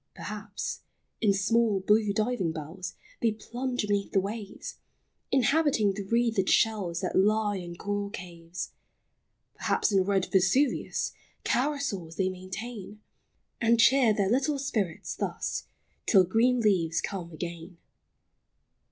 Perhaps, 0.15 0.79
in 1.21 1.31
small, 1.31 1.79
blue 1.79 2.11
diving 2.11 2.51
bells 2.51 2.95
They 3.21 3.33
plunge 3.33 3.83
beneath 3.87 4.13
the 4.13 4.19
waves, 4.19 4.79
Inhabiting 5.31 5.93
the 5.93 6.01
wreathed 6.05 6.49
shells 6.49 7.01
That 7.01 7.15
lie 7.15 7.57
in 7.57 7.75
coral 7.75 8.09
caves. 8.09 8.71
Perhaps, 9.53 9.91
in 9.91 10.03
red 10.03 10.25
Vesuvius 10.31 11.13
Carousals 11.43 12.15
they 12.15 12.29
maintain; 12.29 12.99
And 13.61 13.79
cheer 13.79 14.11
their 14.11 14.31
little 14.31 14.57
spirits 14.57 15.15
thus, 15.15 15.67
Till 16.07 16.23
green 16.23 16.61
leaves 16.61 16.99
come 16.99 17.31
again. 17.31 17.77